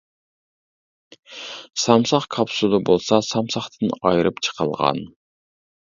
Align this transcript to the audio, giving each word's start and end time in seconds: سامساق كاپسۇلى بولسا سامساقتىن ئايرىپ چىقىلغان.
سامساق 1.83 2.25
كاپسۇلى 2.37 2.79
بولسا 2.89 3.21
سامساقتىن 3.29 3.95
ئايرىپ 4.01 4.43
چىقىلغان. 4.49 5.03